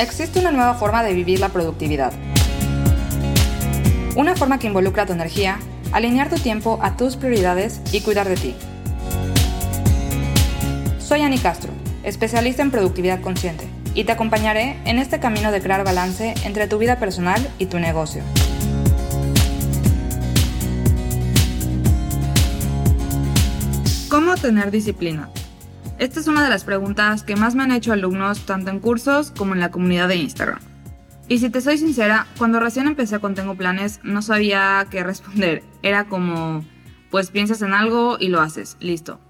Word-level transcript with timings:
existe 0.00 0.38
una 0.38 0.50
nueva 0.50 0.74
forma 0.74 1.02
de 1.02 1.12
vivir 1.12 1.40
la 1.40 1.50
productividad. 1.50 2.12
Una 4.16 4.34
forma 4.34 4.58
que 4.58 4.66
involucra 4.66 5.06
tu 5.06 5.12
energía, 5.12 5.58
alinear 5.92 6.30
tu 6.30 6.36
tiempo 6.36 6.78
a 6.82 6.96
tus 6.96 7.16
prioridades 7.16 7.80
y 7.92 8.00
cuidar 8.00 8.28
de 8.28 8.36
ti. 8.36 8.54
Soy 10.98 11.20
Ani 11.22 11.38
Castro, 11.38 11.72
especialista 12.02 12.62
en 12.62 12.70
productividad 12.70 13.20
consciente, 13.20 13.68
y 13.94 14.04
te 14.04 14.12
acompañaré 14.12 14.78
en 14.84 14.98
este 14.98 15.20
camino 15.20 15.52
de 15.52 15.60
crear 15.60 15.84
balance 15.84 16.34
entre 16.44 16.66
tu 16.66 16.78
vida 16.78 16.98
personal 16.98 17.46
y 17.58 17.66
tu 17.66 17.78
negocio. 17.78 18.22
¿Cómo 24.08 24.34
tener 24.36 24.70
disciplina? 24.70 25.28
Esta 26.00 26.18
es 26.18 26.28
una 26.28 26.42
de 26.42 26.48
las 26.48 26.64
preguntas 26.64 27.24
que 27.24 27.36
más 27.36 27.54
me 27.54 27.62
han 27.62 27.72
hecho 27.72 27.92
alumnos 27.92 28.46
tanto 28.46 28.70
en 28.70 28.80
cursos 28.80 29.32
como 29.36 29.52
en 29.52 29.60
la 29.60 29.70
comunidad 29.70 30.08
de 30.08 30.16
Instagram. 30.16 30.58
Y 31.28 31.40
si 31.40 31.50
te 31.50 31.60
soy 31.60 31.76
sincera, 31.76 32.26
cuando 32.38 32.58
recién 32.58 32.86
empecé 32.86 33.20
con 33.20 33.34
Tengo 33.34 33.54
Planes 33.54 34.00
no 34.02 34.22
sabía 34.22 34.86
qué 34.90 35.02
responder. 35.02 35.62
Era 35.82 36.04
como, 36.04 36.64
pues 37.10 37.30
piensas 37.30 37.60
en 37.60 37.74
algo 37.74 38.16
y 38.18 38.28
lo 38.28 38.40
haces, 38.40 38.78
listo. 38.80 39.20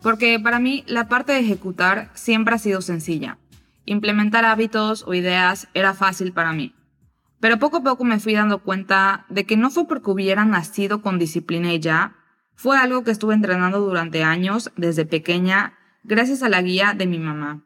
Porque 0.00 0.40
para 0.40 0.58
mí 0.58 0.84
la 0.86 1.06
parte 1.06 1.32
de 1.32 1.40
ejecutar 1.40 2.08
siempre 2.14 2.54
ha 2.54 2.58
sido 2.58 2.80
sencilla. 2.80 3.36
Implementar 3.84 4.46
hábitos 4.46 5.04
o 5.06 5.12
ideas 5.12 5.68
era 5.74 5.92
fácil 5.92 6.32
para 6.32 6.54
mí. 6.54 6.74
Pero 7.40 7.58
poco 7.58 7.76
a 7.76 7.82
poco 7.82 8.04
me 8.04 8.20
fui 8.20 8.32
dando 8.32 8.62
cuenta 8.62 9.26
de 9.28 9.44
que 9.44 9.58
no 9.58 9.68
fue 9.68 9.86
porque 9.86 10.12
hubiera 10.12 10.46
nacido 10.46 11.02
con 11.02 11.18
disciplina 11.18 11.74
y 11.74 11.80
ya, 11.80 12.16
fue 12.54 12.78
algo 12.78 13.04
que 13.04 13.10
estuve 13.10 13.34
entrenando 13.34 13.80
durante 13.80 14.24
años, 14.24 14.72
desde 14.76 15.04
pequeña, 15.04 15.75
gracias 16.06 16.42
a 16.42 16.48
la 16.48 16.62
guía 16.62 16.94
de 16.96 17.06
mi 17.06 17.18
mamá. 17.18 17.64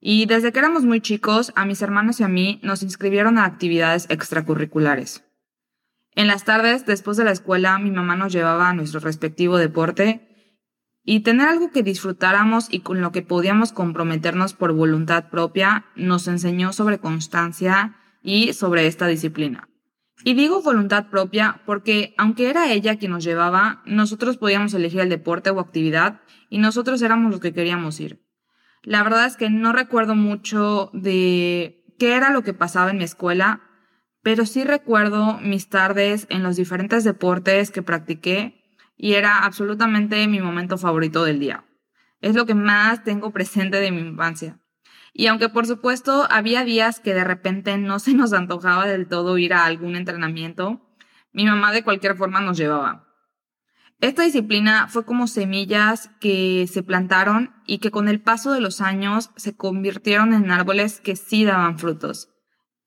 Y 0.00 0.26
desde 0.26 0.52
que 0.52 0.58
éramos 0.58 0.84
muy 0.84 1.00
chicos, 1.00 1.52
a 1.56 1.64
mis 1.64 1.82
hermanos 1.82 2.20
y 2.20 2.24
a 2.24 2.28
mí 2.28 2.60
nos 2.62 2.82
inscribieron 2.82 3.38
a 3.38 3.44
actividades 3.44 4.06
extracurriculares. 4.08 5.24
En 6.12 6.26
las 6.26 6.44
tardes, 6.44 6.86
después 6.86 7.16
de 7.16 7.24
la 7.24 7.32
escuela, 7.32 7.78
mi 7.78 7.90
mamá 7.90 8.16
nos 8.16 8.32
llevaba 8.32 8.70
a 8.70 8.74
nuestro 8.74 9.00
respectivo 9.00 9.58
deporte 9.58 10.26
y 11.04 11.20
tener 11.20 11.48
algo 11.48 11.70
que 11.70 11.82
disfrutáramos 11.82 12.66
y 12.70 12.80
con 12.80 13.00
lo 13.00 13.12
que 13.12 13.22
podíamos 13.22 13.72
comprometernos 13.72 14.54
por 14.54 14.72
voluntad 14.72 15.28
propia 15.30 15.86
nos 15.94 16.26
enseñó 16.26 16.72
sobre 16.72 16.98
constancia 16.98 17.96
y 18.22 18.54
sobre 18.54 18.86
esta 18.86 19.06
disciplina. 19.06 19.68
Y 20.24 20.34
digo 20.34 20.62
voluntad 20.62 21.08
propia 21.08 21.62
porque 21.66 22.14
aunque 22.18 22.48
era 22.48 22.72
ella 22.72 22.96
quien 22.96 23.12
nos 23.12 23.24
llevaba, 23.24 23.82
nosotros 23.84 24.38
podíamos 24.38 24.74
elegir 24.74 25.00
el 25.00 25.08
deporte 25.08 25.50
o 25.50 25.60
actividad 25.60 26.20
y 26.48 26.58
nosotros 26.58 27.02
éramos 27.02 27.30
los 27.30 27.40
que 27.40 27.52
queríamos 27.52 28.00
ir. 28.00 28.24
La 28.82 29.02
verdad 29.02 29.26
es 29.26 29.36
que 29.36 29.50
no 29.50 29.72
recuerdo 29.72 30.14
mucho 30.14 30.90
de 30.92 31.84
qué 31.98 32.14
era 32.14 32.30
lo 32.30 32.42
que 32.42 32.54
pasaba 32.54 32.90
en 32.90 32.98
mi 32.98 33.04
escuela, 33.04 33.62
pero 34.22 34.46
sí 34.46 34.64
recuerdo 34.64 35.38
mis 35.40 35.68
tardes 35.68 36.26
en 36.30 36.42
los 36.42 36.56
diferentes 36.56 37.04
deportes 37.04 37.70
que 37.70 37.82
practiqué 37.82 38.64
y 38.96 39.14
era 39.14 39.44
absolutamente 39.44 40.26
mi 40.26 40.40
momento 40.40 40.78
favorito 40.78 41.24
del 41.24 41.40
día. 41.40 41.64
Es 42.20 42.34
lo 42.34 42.46
que 42.46 42.54
más 42.54 43.04
tengo 43.04 43.30
presente 43.30 43.78
de 43.78 43.92
mi 43.92 44.00
infancia. 44.00 44.58
Y 45.18 45.28
aunque 45.28 45.48
por 45.48 45.66
supuesto 45.66 46.26
había 46.28 46.62
días 46.62 47.00
que 47.00 47.14
de 47.14 47.24
repente 47.24 47.78
no 47.78 47.98
se 48.00 48.12
nos 48.12 48.34
antojaba 48.34 48.86
del 48.86 49.08
todo 49.08 49.38
ir 49.38 49.54
a 49.54 49.64
algún 49.64 49.96
entrenamiento, 49.96 50.82
mi 51.32 51.46
mamá 51.46 51.72
de 51.72 51.82
cualquier 51.82 52.16
forma 52.16 52.42
nos 52.42 52.58
llevaba. 52.58 53.06
Esta 54.02 54.24
disciplina 54.24 54.88
fue 54.88 55.06
como 55.06 55.26
semillas 55.26 56.10
que 56.20 56.66
se 56.70 56.82
plantaron 56.82 57.54
y 57.66 57.78
que 57.78 57.90
con 57.90 58.08
el 58.08 58.20
paso 58.20 58.52
de 58.52 58.60
los 58.60 58.82
años 58.82 59.30
se 59.36 59.56
convirtieron 59.56 60.34
en 60.34 60.50
árboles 60.50 61.00
que 61.00 61.16
sí 61.16 61.46
daban 61.46 61.78
frutos. 61.78 62.28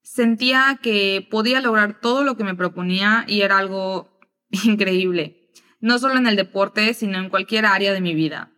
Sentía 0.03 0.78
que 0.84 1.28
podía 1.31 1.62
lograr 1.62 2.00
todo 2.00 2.23
lo 2.23 2.38
que 2.38 2.44
me 2.44 2.53
proponía 2.53 3.25
y 3.28 3.41
era 3.41 3.57
algo 3.57 4.19
increíble, 4.66 5.50
no 5.79 5.97
solo 5.97 6.18
en 6.18 6.28
el 6.28 6.35
deporte, 6.35 6.94
sino 6.94 7.18
en 7.18 7.29
cualquier 7.29 7.66
área 7.66 7.91
de 7.91 8.01
mi 8.01 8.13
vida. 8.13 8.53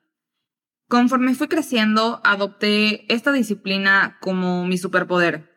Conforme 0.91 1.35
fui 1.35 1.47
creciendo, 1.47 2.19
adopté 2.25 3.05
esta 3.07 3.31
disciplina 3.31 4.17
como 4.19 4.65
mi 4.65 4.77
superpoder. 4.77 5.49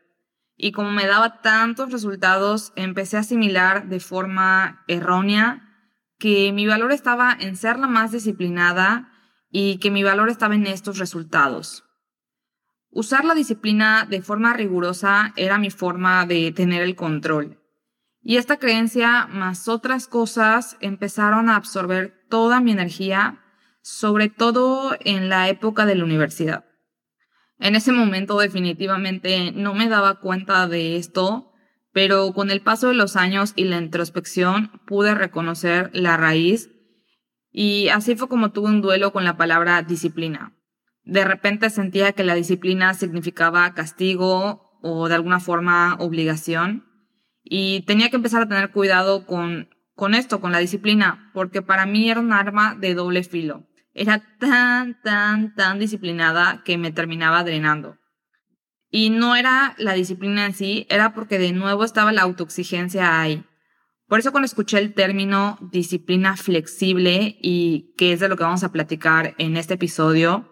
Y 0.56 0.71
como 0.71 0.93
me 0.93 1.09
daba 1.09 1.41
tantos 1.43 1.91
resultados, 1.91 2.72
empecé 2.77 3.17
a 3.17 3.21
asimilar 3.21 3.89
de 3.89 3.99
forma 3.99 4.84
errónea 4.87 5.91
que 6.21 6.53
mi 6.53 6.69
valor 6.69 6.93
estaba 6.93 7.37
en 7.41 7.56
ser 7.56 7.81
la 7.81 7.89
más 7.89 8.12
disciplinada 8.12 9.11
y 9.50 9.78
que 9.78 9.91
mi 9.91 10.05
valor 10.05 10.28
estaba 10.28 10.55
en 10.55 10.69
estos 10.69 10.99
resultados. 10.99 11.83
Usar 12.91 13.25
la 13.25 13.34
disciplina 13.34 14.06
de 14.09 14.23
forma 14.23 14.53
rigurosa 14.53 15.33
era 15.34 15.59
mi 15.59 15.71
forma 15.71 16.27
de 16.27 16.53
tener 16.53 16.81
el 16.81 16.94
control. 16.94 17.61
Y 18.23 18.37
esta 18.37 18.59
creencia, 18.59 19.27
más 19.27 19.67
otras 19.67 20.06
cosas, 20.06 20.77
empezaron 20.78 21.49
a 21.49 21.56
absorber 21.56 22.25
toda 22.31 22.61
mi 22.61 22.71
energía, 22.71 23.41
sobre 23.84 24.31
todo 24.31 24.97
en 25.00 25.28
la 25.28 25.50
época 25.50 25.84
de 25.84 25.95
la 25.95 26.05
universidad. 26.05 26.65
En 27.59 27.77
ese 27.77 27.93
momento 27.93 28.39
definitivamente 28.39 29.53
no 29.53 29.75
me 29.75 29.91
daba 29.91 30.21
cuenta 30.21 30.67
de 30.67 30.97
esto, 30.97 31.53
pero 31.93 32.33
con 32.33 32.50
el 32.50 32.62
paso 32.62 32.89
de 32.89 32.94
los 32.94 33.15
años 33.15 33.53
y 33.56 33.65
la 33.65 33.77
introspección 33.77 34.71
pude 34.87 35.15
reconocer 35.15 35.91
la 35.93 36.17
raíz 36.17 36.71
y 37.50 37.89
así 37.91 38.17
fue 38.17 38.27
como 38.27 38.53
tuve 38.53 38.69
un 38.69 38.81
duelo 38.81 39.12
con 39.12 39.23
la 39.23 39.37
palabra 39.37 39.83
disciplina. 39.83 40.56
De 41.03 41.27
repente 41.27 41.69
sentía 41.69 42.12
que 42.12 42.25
la 42.25 42.34
disciplina 42.34 42.94
significaba 42.94 43.75
castigo 43.75 44.78
o 44.81 45.09
de 45.09 45.15
alguna 45.15 45.41
forma 45.41 45.97
obligación 46.00 46.87
y 47.43 47.83
tenía 47.83 48.09
que 48.09 48.17
empezar 48.17 48.41
a 48.41 48.49
tener 48.49 48.71
cuidado 48.71 49.27
con, 49.27 49.69
con 49.94 50.15
esto, 50.15 50.41
con 50.41 50.53
la 50.53 50.59
disciplina, 50.59 51.31
porque 51.34 51.61
para 51.61 51.84
mí 51.84 52.09
era 52.09 52.21
un 52.21 52.33
arma 52.33 52.75
de 52.75 52.94
doble 52.94 53.23
filo. 53.25 53.67
Era 53.94 54.22
tan, 54.38 55.00
tan, 55.03 55.55
tan 55.55 55.78
disciplinada 55.78 56.62
que 56.65 56.77
me 56.77 56.91
terminaba 56.91 57.44
drenando. 57.44 57.99
Y 58.91 59.10
no 59.10 59.34
era 59.34 59.75
la 59.78 59.94
disciplina 59.94 60.47
en 60.47 60.53
sí, 60.53 60.87
era 60.91 61.15
porque 61.15 61.38
de 61.38 61.53
nuevo 61.53 61.84
estaba 61.84 62.12
la 62.12 62.22
autoexigencia 62.22 63.21
ahí. 63.21 63.44
Por 64.06 64.19
eso 64.19 64.32
cuando 64.32 64.47
escuché 64.47 64.78
el 64.78 64.94
término 64.94 65.59
disciplina 65.72 66.37
flexible 66.37 67.38
y 67.41 67.94
que 67.97 68.12
es 68.12 68.21
de 68.21 68.28
lo 68.28 68.37
que 68.37 68.44
vamos 68.44 68.62
a 68.62 68.71
platicar 68.71 69.34
en 69.38 69.56
este 69.56 69.75
episodio, 69.75 70.50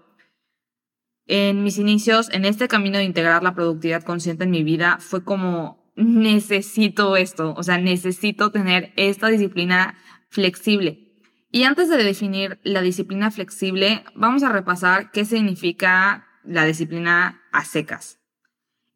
en 1.27 1.63
mis 1.63 1.79
inicios, 1.79 2.31
en 2.33 2.45
este 2.45 2.69
camino 2.69 2.99
de 2.99 3.05
integrar 3.05 3.43
la 3.43 3.55
productividad 3.55 4.03
consciente 4.03 4.45
en 4.45 4.51
mi 4.51 4.65
vida, 4.65 4.99
fue 4.99 5.25
como, 5.25 5.93
necesito 5.95 7.17
esto, 7.17 7.55
o 7.57 7.63
sea, 7.63 7.79
necesito 7.79 8.51
tener 8.51 8.93
esta 8.97 9.29
disciplina 9.29 9.97
flexible. 10.31 11.12
Y 11.53 11.63
antes 11.63 11.89
de 11.89 12.03
definir 12.03 12.59
la 12.65 12.81
disciplina 12.81 13.31
flexible, 13.31 14.05
vamos 14.17 14.43
a 14.43 14.51
repasar 14.51 15.13
qué 15.13 15.25
significa 15.25 16.27
la 16.43 16.65
disciplina 16.65 17.41
a 17.53 17.65
secas 17.65 18.19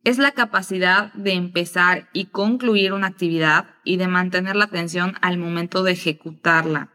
es 0.06 0.19
la 0.19 0.31
capacidad 0.31 1.12
de 1.15 1.33
empezar 1.33 2.09
y 2.12 2.27
concluir 2.27 2.93
una 2.93 3.09
actividad 3.09 3.75
y 3.83 3.97
de 3.97 4.06
mantener 4.06 4.55
la 4.55 4.67
atención 4.67 5.17
al 5.21 5.37
momento 5.37 5.83
de 5.83 5.91
ejecutarla. 5.91 6.93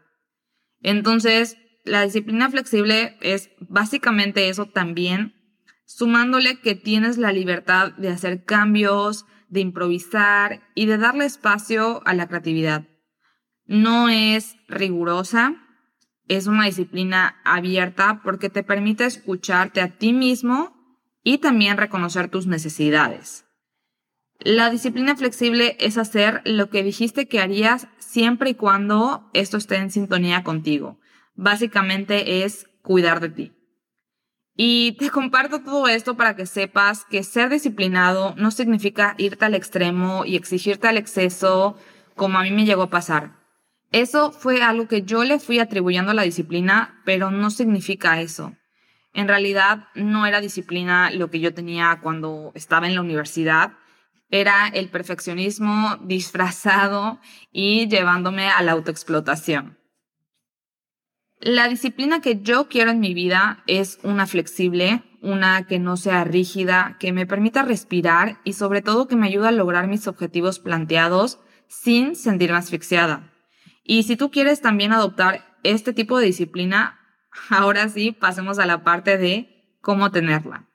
Entonces, 0.80 1.58
la 1.84 2.04
disciplina 2.04 2.48
flexible 2.48 3.18
es 3.20 3.50
básicamente 3.60 4.48
eso 4.48 4.64
también, 4.64 5.34
sumándole 5.84 6.62
que 6.62 6.74
tienes 6.74 7.18
la 7.18 7.32
libertad 7.32 7.92
de 7.98 8.08
hacer 8.08 8.44
cambios, 8.46 9.26
de 9.50 9.60
improvisar 9.60 10.62
y 10.74 10.86
de 10.86 10.96
darle 10.96 11.26
espacio 11.26 12.00
a 12.06 12.14
la 12.14 12.28
creatividad. 12.28 12.88
No 13.66 14.08
es 14.08 14.56
rigurosa, 14.68 15.56
es 16.28 16.46
una 16.46 16.66
disciplina 16.66 17.40
abierta 17.44 18.20
porque 18.22 18.48
te 18.50 18.62
permite 18.62 19.04
escucharte 19.04 19.80
a 19.80 19.96
ti 19.98 20.12
mismo 20.12 20.74
y 21.22 21.38
también 21.38 21.76
reconocer 21.76 22.28
tus 22.28 22.46
necesidades. 22.46 23.44
La 24.38 24.70
disciplina 24.70 25.14
flexible 25.14 25.76
es 25.78 25.98
hacer 25.98 26.42
lo 26.44 26.68
que 26.68 26.82
dijiste 26.82 27.28
que 27.28 27.40
harías 27.40 27.86
siempre 27.98 28.50
y 28.50 28.54
cuando 28.54 29.30
esto 29.34 29.56
esté 29.56 29.76
en 29.76 29.90
sintonía 29.90 30.42
contigo. 30.42 30.98
Básicamente 31.34 32.44
es 32.44 32.66
cuidar 32.82 33.20
de 33.20 33.28
ti. 33.28 33.52
Y 34.56 34.96
te 34.98 35.10
comparto 35.10 35.62
todo 35.62 35.86
esto 35.88 36.16
para 36.16 36.36
que 36.36 36.46
sepas 36.46 37.04
que 37.04 37.22
ser 37.22 37.50
disciplinado 37.50 38.34
no 38.36 38.50
significa 38.50 39.14
irte 39.16 39.44
al 39.44 39.54
extremo 39.54 40.24
y 40.24 40.36
exigirte 40.36 40.88
al 40.88 40.98
exceso 40.98 41.76
como 42.16 42.38
a 42.38 42.42
mí 42.42 42.50
me 42.50 42.66
llegó 42.66 42.82
a 42.82 42.90
pasar. 42.90 43.41
Eso 43.92 44.32
fue 44.32 44.62
algo 44.62 44.88
que 44.88 45.02
yo 45.02 45.22
le 45.22 45.38
fui 45.38 45.58
atribuyendo 45.58 46.10
a 46.10 46.14
la 46.14 46.22
disciplina, 46.22 47.00
pero 47.04 47.30
no 47.30 47.50
significa 47.50 48.20
eso. 48.22 48.56
En 49.12 49.28
realidad 49.28 49.88
no 49.94 50.26
era 50.26 50.40
disciplina 50.40 51.10
lo 51.10 51.30
que 51.30 51.40
yo 51.40 51.52
tenía 51.52 52.00
cuando 52.02 52.52
estaba 52.54 52.86
en 52.86 52.94
la 52.94 53.02
universidad, 53.02 53.74
era 54.30 54.68
el 54.68 54.88
perfeccionismo 54.88 55.98
disfrazado 56.02 57.20
y 57.52 57.86
llevándome 57.88 58.48
a 58.48 58.62
la 58.62 58.72
autoexplotación. 58.72 59.78
La 61.38 61.68
disciplina 61.68 62.22
que 62.22 62.40
yo 62.40 62.68
quiero 62.68 62.92
en 62.92 63.00
mi 63.00 63.12
vida 63.12 63.62
es 63.66 63.98
una 64.04 64.26
flexible, 64.26 65.02
una 65.20 65.66
que 65.66 65.78
no 65.78 65.98
sea 65.98 66.24
rígida, 66.24 66.96
que 66.98 67.12
me 67.12 67.26
permita 67.26 67.62
respirar 67.62 68.38
y 68.42 68.54
sobre 68.54 68.80
todo 68.80 69.06
que 69.06 69.16
me 69.16 69.26
ayude 69.26 69.48
a 69.48 69.52
lograr 69.52 69.86
mis 69.86 70.06
objetivos 70.08 70.60
planteados 70.60 71.38
sin 71.68 72.16
sentirme 72.16 72.56
asfixiada. 72.56 73.31
Y 73.84 74.04
si 74.04 74.16
tú 74.16 74.30
quieres 74.30 74.60
también 74.60 74.92
adoptar 74.92 75.58
este 75.62 75.92
tipo 75.92 76.18
de 76.18 76.26
disciplina, 76.26 77.00
ahora 77.50 77.88
sí 77.88 78.12
pasemos 78.12 78.58
a 78.58 78.66
la 78.66 78.84
parte 78.84 79.18
de 79.18 79.76
cómo 79.80 80.10
tenerla. 80.10 80.68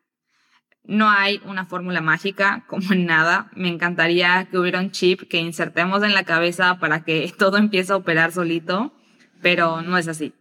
No 0.84 1.10
hay 1.10 1.42
una 1.44 1.66
fórmula 1.66 2.00
mágica, 2.00 2.64
como 2.68 2.94
en 2.94 3.06
nada. 3.06 3.52
Me 3.54 3.68
encantaría 3.68 4.48
que 4.50 4.58
hubiera 4.58 4.80
un 4.80 4.92
chip 4.92 5.28
que 5.30 5.38
insertemos 5.38 6.02
en 6.04 6.14
la 6.14 6.24
cabeza 6.24 6.80
para 6.80 7.04
que 7.04 7.32
todo 7.38 7.58
empiece 7.58 7.92
a 7.92 7.98
operar 7.98 8.32
solito, 8.32 8.94
pero 9.42 9.82
no 9.82 9.98
es 9.98 10.08
así. 10.08 10.34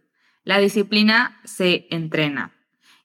La 0.43 0.59
disciplina 0.59 1.41
se 1.43 1.87
entrena. 1.91 2.53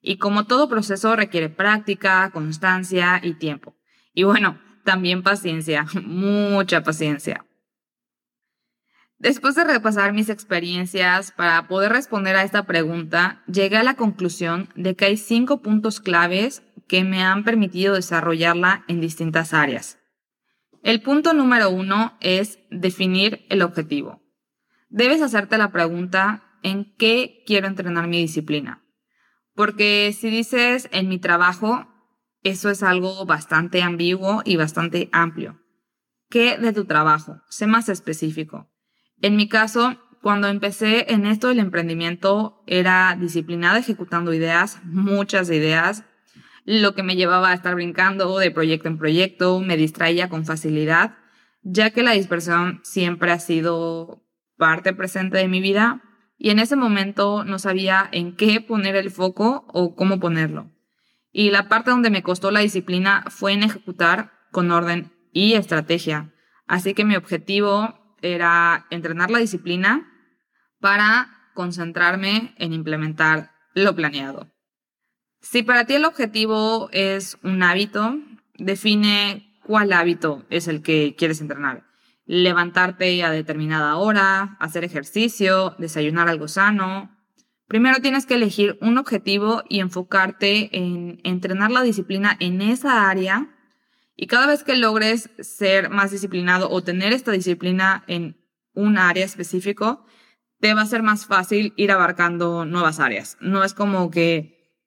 Y 0.01 0.19
como 0.19 0.47
todo 0.47 0.69
proceso 0.69 1.17
requiere 1.17 1.49
práctica, 1.49 2.31
constancia 2.33 3.21
y 3.23 3.35
tiempo. 3.35 3.77
Y 4.15 4.23
bueno, 4.23 4.61
también 4.85 5.23
paciencia, 5.23 5.87
mucha 6.05 6.83
paciencia. 6.83 7.45
Después 9.23 9.55
de 9.55 9.63
repasar 9.63 10.13
mis 10.13 10.29
experiencias 10.29 11.31
para 11.31 11.69
poder 11.69 11.93
responder 11.93 12.35
a 12.35 12.43
esta 12.43 12.65
pregunta, 12.65 13.45
llegué 13.47 13.77
a 13.77 13.85
la 13.85 13.95
conclusión 13.95 14.69
de 14.75 14.97
que 14.97 15.05
hay 15.05 15.17
cinco 15.17 15.63
puntos 15.63 16.01
claves 16.01 16.65
que 16.89 17.05
me 17.05 17.23
han 17.23 17.45
permitido 17.45 17.95
desarrollarla 17.95 18.85
en 18.89 19.01
distintas 19.01 19.55
áreas. 19.55 20.01
El 20.83 21.03
punto 21.03 21.35
número 21.35 21.71
uno 21.71 22.19
es 22.19 22.59
definir 22.73 23.47
el 23.49 23.63
objetivo. 23.63 24.21
Debes 24.89 25.23
hacerte 25.23 25.57
la 25.57 25.71
pregunta 25.71 26.43
en 26.65 26.93
qué 26.97 27.45
quiero 27.47 27.69
entrenar 27.69 28.09
mi 28.09 28.19
disciplina. 28.19 28.83
Porque 29.55 30.13
si 30.19 30.31
dices 30.31 30.89
en 30.91 31.09
mi 31.09 31.21
trabajo, 31.21 31.87
eso 32.43 32.71
es 32.71 32.83
algo 32.83 33.25
bastante 33.25 33.83
ambiguo 33.83 34.43
y 34.45 34.57
bastante 34.57 35.09
amplio. 35.13 35.61
¿Qué 36.29 36.59
de 36.59 36.73
tu 36.73 36.87
trabajo? 36.87 37.41
Sé 37.49 37.69
más 37.69 37.89
específico. 37.89 38.72
En 39.23 39.37
mi 39.37 39.49
caso, 39.49 39.97
cuando 40.21 40.49
empecé 40.49 41.13
en 41.13 41.27
esto 41.27 41.49
del 41.49 41.61
emprendimiento, 41.61 42.63
era 42.67 43.17
disciplinada 43.19 43.79
ejecutando 43.79 44.35
ideas, 44.35 44.81
muchas 44.85 45.49
ideas, 45.51 46.05
lo 46.65 46.95
que 46.95 47.05
me 47.05 47.15
llevaba 47.15 47.51
a 47.51 47.55
estar 47.55 47.75
brincando 47.77 48.39
de 48.39 48.51
proyecto 48.51 48.89
en 48.89 48.99
proyecto, 48.99 49.61
me 49.61 49.77
distraía 49.77 50.29
con 50.29 50.45
facilidad, 50.45 51.17
ya 51.63 51.91
que 51.91 52.03
la 52.03 52.13
dispersión 52.13 52.81
siempre 52.83 53.31
ha 53.31 53.39
sido 53.39 54.25
parte 54.57 54.93
presente 54.93 55.39
de 55.39 55.49
mi 55.49 55.61
vida 55.61 56.03
y 56.37 56.51
en 56.51 56.59
ese 56.59 56.75
momento 56.75 57.45
no 57.45 57.61
sabía 57.61 58.09
en 58.11 58.35
qué 58.35 58.61
poner 58.61 58.97
el 58.97 59.13
foco 59.13 59.67
o 59.69 59.95
cómo 59.95 60.19
ponerlo. 60.19 60.73
Y 61.31 61.51
la 61.51 61.69
parte 61.69 61.91
donde 61.91 62.11
me 62.11 62.25
costó 62.25 62.51
la 62.51 62.61
disciplina 62.61 63.25
fue 63.29 63.53
en 63.53 63.63
ejecutar 63.63 64.33
con 64.51 64.73
orden 64.73 65.13
y 65.33 65.55
estrategia. 65.55 66.33
Así 66.67 66.95
que 66.95 67.05
mi 67.05 67.15
objetivo 67.15 68.02
era 68.23 68.87
entrenar 68.91 69.31
la 69.31 69.39
disciplina 69.39 70.09
para 70.81 71.51
concentrarme 71.55 72.55
en 72.59 72.73
implementar 72.73 73.53
lo 73.75 73.95
planeado. 73.95 74.51
Si 75.41 75.63
para 75.63 75.85
ti 75.85 75.95
el 75.95 76.05
objetivo 76.05 76.89
es 76.93 77.39
un 77.43 77.63
hábito, 77.63 78.19
define 78.59 79.59
cuál 79.65 79.93
hábito 79.93 80.45
es 80.51 80.69
el 80.69 80.83
que 80.83 81.15
quieres 81.17 81.41
entrenar. 81.41 81.85
Levantarte 82.25 83.23
a 83.25 83.31
determinada 83.31 83.97
hora, 83.97 84.57
hacer 84.61 84.85
ejercicio, 84.85 85.75
desayunar 85.79 86.29
algo 86.29 86.49
sano. 86.49 87.11
Primero 87.67 88.01
tienes 88.01 88.27
que 88.27 88.35
elegir 88.35 88.79
un 88.81 88.99
objetivo 88.99 89.65
y 89.69 89.81
enfocarte 89.81 90.77
en 90.77 91.21
entrenar 91.25 91.71
la 91.71 91.83
disciplina 91.83 92.37
en 92.39 92.61
esa 92.61 93.11
área 93.11 93.52
y 94.23 94.29
cada 94.29 94.47
vez 94.47 94.63
que 94.63 94.77
logres 94.77 95.31
ser 95.41 95.91
más 95.91 96.13
disciplinado 96.13 96.71
o 96.71 96.81
tener 96.81 97.13
esta 97.13 97.33
disciplina 97.33 98.05
en 98.07 98.37
un 98.73 98.97
área 98.97 99.25
específico, 99.25 100.07
te 100.61 100.75
va 100.75 100.83
a 100.83 100.87
ser 100.87 101.03
más 101.03 101.27
fácil 101.27 101.75
ir 101.77 101.91
abarcando 101.91 102.65
nuevas 102.65 103.01
áreas. 103.01 103.37
No 103.41 103.65
es 103.65 103.75
como 103.75 104.13
que 104.13 104.79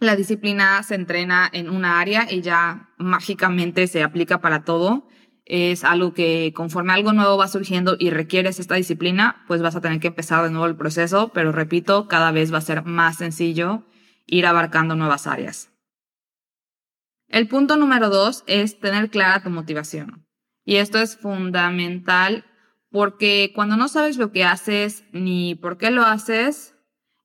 la 0.00 0.16
disciplina 0.16 0.82
se 0.84 0.94
entrena 0.94 1.50
en 1.52 1.68
una 1.68 2.00
área 2.00 2.32
y 2.32 2.40
ya 2.40 2.88
mágicamente 2.96 3.88
se 3.88 4.02
aplica 4.02 4.40
para 4.40 4.64
todo. 4.64 5.06
Es 5.44 5.84
algo 5.84 6.14
que 6.14 6.54
conforme 6.56 6.94
algo 6.94 7.12
nuevo 7.12 7.36
va 7.36 7.48
surgiendo 7.48 7.94
y 7.98 8.08
requieres 8.08 8.58
esta 8.58 8.76
disciplina, 8.76 9.44
pues 9.48 9.60
vas 9.60 9.76
a 9.76 9.82
tener 9.82 10.00
que 10.00 10.08
empezar 10.08 10.42
de 10.42 10.50
nuevo 10.50 10.64
el 10.64 10.76
proceso, 10.76 11.30
pero 11.34 11.52
repito, 11.52 12.08
cada 12.08 12.32
vez 12.32 12.50
va 12.50 12.56
a 12.56 12.62
ser 12.62 12.86
más 12.86 13.18
sencillo 13.18 13.82
ir 14.24 14.46
abarcando 14.46 14.94
nuevas 14.94 15.26
áreas. 15.26 15.77
El 17.28 17.46
punto 17.46 17.76
número 17.76 18.08
dos 18.08 18.42
es 18.46 18.80
tener 18.80 19.10
clara 19.10 19.42
tu 19.42 19.50
motivación. 19.50 20.26
Y 20.64 20.76
esto 20.76 20.98
es 20.98 21.16
fundamental 21.16 22.44
porque 22.90 23.52
cuando 23.54 23.76
no 23.76 23.88
sabes 23.88 24.16
lo 24.16 24.32
que 24.32 24.44
haces 24.44 25.04
ni 25.12 25.54
por 25.54 25.76
qué 25.76 25.90
lo 25.90 26.04
haces, 26.04 26.74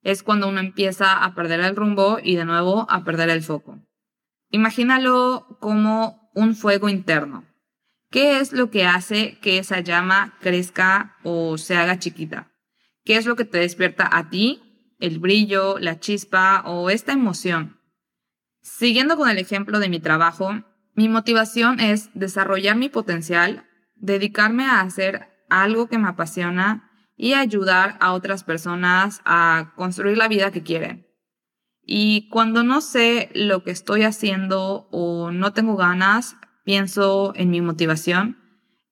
es 0.02 0.22
cuando 0.22 0.50
uno 0.50 0.60
empieza 0.60 1.24
a 1.24 1.34
perder 1.34 1.62
el 1.62 1.76
rumbo 1.76 2.20
y 2.22 2.36
de 2.36 2.46
nuevo 2.46 2.86
a 2.90 3.04
perder 3.06 3.30
el 3.30 3.42
foco. 3.42 3.80
Imagínalo 4.50 5.58
como 5.62 6.30
un 6.36 6.56
fuego 6.56 6.90
interno. 6.90 7.46
¿Qué 8.12 8.40
es 8.40 8.52
lo 8.52 8.70
que 8.70 8.86
hace 8.86 9.40
que 9.40 9.58
esa 9.58 9.80
llama 9.80 10.38
crezca 10.42 11.18
o 11.24 11.58
se 11.58 11.76
haga 11.78 11.98
chiquita? 11.98 12.52
¿Qué 13.06 13.16
es 13.16 13.26
lo 13.26 13.36
que 13.36 13.46
te 13.46 13.58
despierta 13.60 14.08
a 14.12 14.30
ti? 14.30 14.96
El 15.00 15.20
brillo, 15.20 15.80
la 15.80 16.00
chispa 16.00 16.64
o 16.66 16.90
esta 16.90 17.14
emoción. 17.14 17.80
Siguiendo 18.64 19.18
con 19.18 19.30
el 19.30 19.38
ejemplo 19.38 19.80
de 19.80 19.90
mi 19.90 20.00
trabajo, 20.00 20.64
mi 20.96 21.10
motivación 21.10 21.82
es 21.82 22.10
desarrollar 22.14 22.78
mi 22.78 22.88
potencial, 22.88 23.68
dedicarme 23.96 24.66
a 24.66 24.80
hacer 24.80 25.28
algo 25.50 25.88
que 25.88 25.98
me 25.98 26.08
apasiona 26.08 26.90
y 27.18 27.34
ayudar 27.34 27.98
a 28.00 28.14
otras 28.14 28.46
personas 28.46 29.22
a 29.26 29.74
construir 29.76 30.18
la 30.18 30.30
vida 30.30 30.52
que 30.52 30.64
quieren. 30.64 31.08
Y 31.86 32.30
cuando 32.30 32.64
no 32.64 32.80
sé 32.80 33.30
lo 33.36 33.64
que 33.66 33.72
estoy 33.72 34.04
haciendo 34.04 34.88
o 34.92 35.32
no 35.32 35.52
tengo 35.52 35.76
ganas, 35.76 36.38
pienso 36.64 37.34
en 37.36 37.50
mi 37.50 37.60
motivación 37.60 38.38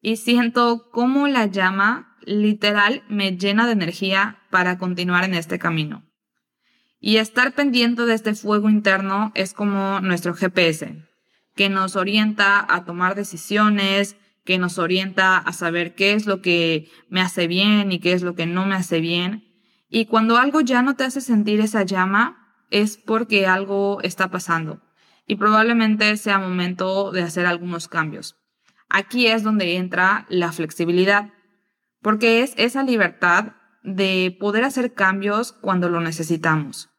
y 0.01 0.17
siento 0.17 0.89
cómo 0.91 1.29
la 1.29 1.45
llama 1.45 2.17
literal 2.25 3.03
me 3.07 3.37
llena 3.37 3.65
de 3.67 3.71
energía 3.71 4.39
para 4.49 4.77
continuar 4.77 5.23
en 5.23 5.33
este 5.33 5.59
camino. 5.59 6.10
Y 7.03 7.17
estar 7.17 7.53
pendiente 7.53 8.03
de 8.03 8.13
este 8.13 8.35
fuego 8.35 8.69
interno 8.69 9.31
es 9.33 9.55
como 9.55 9.99
nuestro 10.01 10.35
GPS, 10.35 11.03
que 11.55 11.67
nos 11.67 11.95
orienta 11.95 12.63
a 12.69 12.85
tomar 12.85 13.15
decisiones, 13.15 14.17
que 14.45 14.59
nos 14.59 14.77
orienta 14.77 15.39
a 15.39 15.51
saber 15.51 15.95
qué 15.95 16.13
es 16.13 16.27
lo 16.27 16.43
que 16.43 16.91
me 17.09 17.19
hace 17.19 17.47
bien 17.47 17.91
y 17.91 17.97
qué 17.97 18.13
es 18.13 18.21
lo 18.21 18.35
que 18.35 18.45
no 18.45 18.67
me 18.67 18.75
hace 18.75 18.99
bien. 18.99 19.51
Y 19.89 20.05
cuando 20.05 20.37
algo 20.37 20.61
ya 20.61 20.83
no 20.83 20.95
te 20.95 21.03
hace 21.03 21.21
sentir 21.21 21.59
esa 21.59 21.81
llama, 21.81 22.53
es 22.69 22.97
porque 22.97 23.47
algo 23.47 23.99
está 24.03 24.29
pasando. 24.29 24.79
Y 25.25 25.37
probablemente 25.37 26.15
sea 26.17 26.37
momento 26.37 27.11
de 27.11 27.23
hacer 27.23 27.47
algunos 27.47 27.87
cambios. 27.87 28.35
Aquí 28.89 29.25
es 29.25 29.41
donde 29.41 29.77
entra 29.77 30.27
la 30.29 30.51
flexibilidad, 30.51 31.33
porque 32.03 32.43
es 32.43 32.53
esa 32.57 32.83
libertad 32.83 33.53
de 33.81 34.37
poder 34.39 34.63
hacer 34.65 34.93
cambios 34.93 35.51
cuando 35.51 35.89
lo 35.89 35.99
necesitamos 35.99 36.90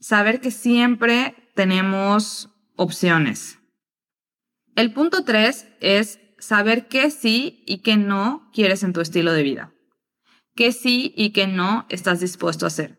saber 0.00 0.40
que 0.40 0.50
siempre 0.50 1.34
tenemos 1.54 2.50
opciones. 2.76 3.58
El 4.74 4.92
punto 4.92 5.24
tres 5.24 5.68
es 5.80 6.18
saber 6.38 6.88
qué 6.88 7.10
sí 7.10 7.62
y 7.66 7.82
qué 7.82 7.96
no 7.96 8.50
quieres 8.52 8.82
en 8.82 8.92
tu 8.92 9.00
estilo 9.00 9.32
de 9.32 9.42
vida. 9.42 9.72
Qué 10.56 10.72
sí 10.72 11.12
y 11.16 11.30
qué 11.30 11.46
no 11.46 11.86
estás 11.90 12.20
dispuesto 12.20 12.66
a 12.66 12.68
hacer. 12.68 12.98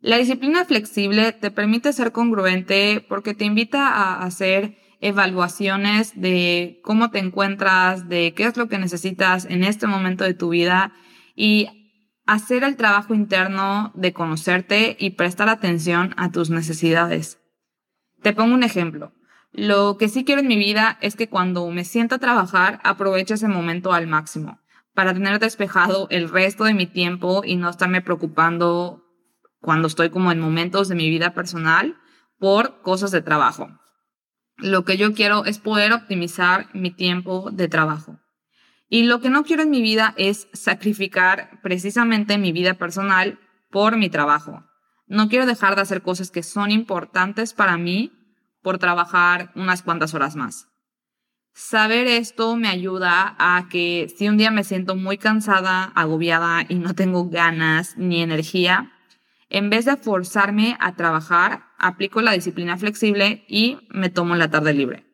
La 0.00 0.16
disciplina 0.16 0.64
flexible 0.64 1.32
te 1.32 1.50
permite 1.50 1.92
ser 1.92 2.12
congruente 2.12 3.04
porque 3.08 3.34
te 3.34 3.44
invita 3.44 3.88
a 3.88 4.22
hacer 4.24 4.78
evaluaciones 5.00 6.18
de 6.20 6.80
cómo 6.82 7.10
te 7.10 7.18
encuentras, 7.18 8.08
de 8.08 8.34
qué 8.34 8.44
es 8.44 8.56
lo 8.56 8.68
que 8.68 8.78
necesitas 8.78 9.44
en 9.44 9.62
este 9.62 9.86
momento 9.86 10.24
de 10.24 10.34
tu 10.34 10.50
vida 10.50 10.92
y 11.34 11.79
hacer 12.30 12.62
el 12.62 12.76
trabajo 12.76 13.12
interno 13.12 13.90
de 13.96 14.12
conocerte 14.12 14.96
y 15.00 15.10
prestar 15.10 15.48
atención 15.48 16.14
a 16.16 16.30
tus 16.30 16.48
necesidades. 16.48 17.40
Te 18.22 18.32
pongo 18.32 18.54
un 18.54 18.62
ejemplo. 18.62 19.12
Lo 19.50 19.96
que 19.98 20.08
sí 20.08 20.24
quiero 20.24 20.40
en 20.40 20.46
mi 20.46 20.56
vida 20.56 20.96
es 21.00 21.16
que 21.16 21.28
cuando 21.28 21.68
me 21.70 21.84
sienta 21.84 22.14
a 22.14 22.18
trabajar 22.20 22.78
aproveche 22.84 23.34
ese 23.34 23.48
momento 23.48 23.92
al 23.92 24.06
máximo, 24.06 24.60
para 24.94 25.12
tener 25.12 25.40
despejado 25.40 26.06
el 26.10 26.28
resto 26.28 26.62
de 26.62 26.74
mi 26.74 26.86
tiempo 26.86 27.42
y 27.44 27.56
no 27.56 27.68
estarme 27.68 28.00
preocupando 28.00 29.02
cuando 29.60 29.88
estoy 29.88 30.10
como 30.10 30.30
en 30.30 30.38
momentos 30.38 30.86
de 30.86 30.94
mi 30.94 31.10
vida 31.10 31.34
personal 31.34 31.96
por 32.38 32.80
cosas 32.82 33.10
de 33.10 33.22
trabajo. 33.22 33.70
Lo 34.56 34.84
que 34.84 34.96
yo 34.96 35.14
quiero 35.14 35.46
es 35.46 35.58
poder 35.58 35.92
optimizar 35.92 36.68
mi 36.74 36.92
tiempo 36.92 37.50
de 37.50 37.66
trabajo. 37.66 38.19
Y 38.90 39.04
lo 39.04 39.20
que 39.20 39.30
no 39.30 39.44
quiero 39.44 39.62
en 39.62 39.70
mi 39.70 39.80
vida 39.80 40.14
es 40.18 40.48
sacrificar 40.52 41.60
precisamente 41.62 42.38
mi 42.38 42.50
vida 42.50 42.74
personal 42.74 43.38
por 43.70 43.96
mi 43.96 44.10
trabajo. 44.10 44.64
No 45.06 45.28
quiero 45.28 45.46
dejar 45.46 45.76
de 45.76 45.82
hacer 45.82 46.02
cosas 46.02 46.32
que 46.32 46.42
son 46.42 46.72
importantes 46.72 47.54
para 47.54 47.78
mí 47.78 48.12
por 48.62 48.78
trabajar 48.78 49.52
unas 49.54 49.82
cuantas 49.82 50.12
horas 50.12 50.34
más. 50.34 50.66
Saber 51.54 52.08
esto 52.08 52.56
me 52.56 52.68
ayuda 52.68 53.36
a 53.38 53.68
que 53.68 54.12
si 54.16 54.28
un 54.28 54.36
día 54.36 54.50
me 54.50 54.64
siento 54.64 54.96
muy 54.96 55.18
cansada, 55.18 55.84
agobiada 55.94 56.64
y 56.68 56.74
no 56.74 56.94
tengo 56.94 57.28
ganas 57.28 57.96
ni 57.96 58.22
energía, 58.22 58.92
en 59.48 59.70
vez 59.70 59.84
de 59.84 59.96
forzarme 59.96 60.76
a 60.80 60.94
trabajar, 60.94 61.64
aplico 61.78 62.22
la 62.22 62.32
disciplina 62.32 62.76
flexible 62.76 63.44
y 63.48 63.78
me 63.90 64.10
tomo 64.10 64.34
la 64.36 64.50
tarde 64.50 64.74
libre. 64.74 65.06